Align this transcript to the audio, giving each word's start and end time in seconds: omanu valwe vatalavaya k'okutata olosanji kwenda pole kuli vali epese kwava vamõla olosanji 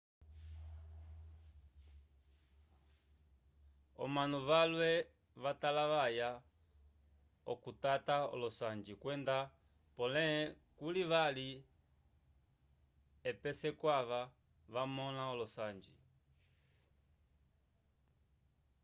omanu 4.03 4.37
valwe 4.49 4.91
vatalavaya 5.43 6.29
k'okutata 7.45 8.15
olosanji 8.33 8.93
kwenda 9.01 9.37
pole 9.95 10.25
kuli 10.77 11.01
vali 11.11 11.49
epese 13.29 13.69
kwava 13.79 14.21
vamõla 14.73 15.23
olosanji 15.33 15.93